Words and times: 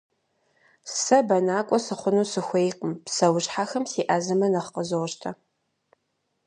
Сэ 1.03 1.17
бэнакӏуэ 1.27 1.79
сыхъуну 1.85 2.25
сыхуейкъым, 2.31 2.93
псэущхьэхэм 3.05 3.83
сеӏэзэмэ 3.91 4.47
нэхъ 4.53 4.71
къызощтэ. 4.75 5.31